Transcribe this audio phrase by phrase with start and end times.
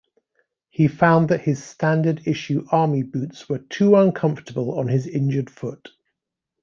[0.71, 5.89] He found that his standard-issue army boots were too uncomfortable on his injured foot.